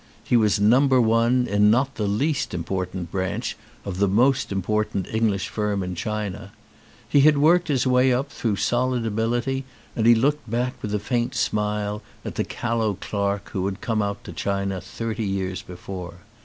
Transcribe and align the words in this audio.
He 0.23 0.35
was 0.35 0.59
number 0.59 0.99
one 0.99 1.45
in 1.45 1.69
not 1.69 1.93
the 1.93 2.07
least 2.07 2.55
important 2.55 3.11
branch 3.11 3.55
of 3.85 3.99
the 3.99 4.07
most 4.07 4.51
important 4.51 5.05
English 5.13 5.47
firm 5.47 5.83
in 5.83 5.93
China. 5.93 6.53
He 7.07 7.19
had 7.19 7.37
worked 7.37 7.67
his 7.67 7.85
way 7.85 8.11
up 8.11 8.31
through 8.31 8.55
solid 8.55 9.05
ability 9.05 9.63
and 9.95 10.07
he 10.07 10.15
looked 10.15 10.49
back 10.49 10.73
with 10.81 10.95
a 10.95 10.99
faint 10.99 11.35
smile 11.35 12.01
at 12.25 12.33
the 12.33 12.43
cal 12.43 12.77
low 12.79 12.95
clerk 12.95 13.49
who 13.51 13.63
had 13.67 13.79
come 13.79 14.01
out 14.01 14.23
to 14.23 14.33
China 14.33 14.81
thirty 14.81 15.23
years 15.23 15.61
before. 15.61 16.15